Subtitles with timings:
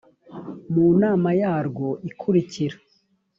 [0.73, 2.75] mu nama yarwo ikurikira